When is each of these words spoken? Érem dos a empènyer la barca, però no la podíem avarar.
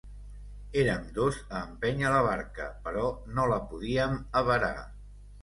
Érem 0.83 1.03
dos 1.17 1.37
a 1.57 1.61
empènyer 1.65 2.13
la 2.15 2.23
barca, 2.29 2.71
però 2.89 3.05
no 3.37 3.47
la 3.53 3.61
podíem 3.75 4.19
avarar. 4.45 4.73